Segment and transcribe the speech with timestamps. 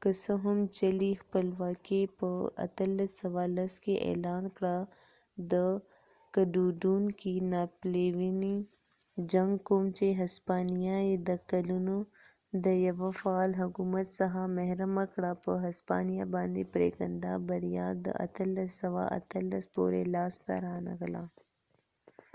[0.00, 2.28] که څه هم چلی خپلواکې په
[2.66, 4.76] 1810کې اعلان کړه
[5.52, 5.54] ،د
[6.34, 8.56] کډوډونکې ناپلیونی
[9.32, 11.94] جنګ کوم چې هسپانیه یې د کلونه
[12.64, 20.00] د یو فعال حکومت څخه محرمه کړه په هسپانیه باندي پریکنده بریا د 1818 پورې
[20.14, 21.24] لاس ته رانغله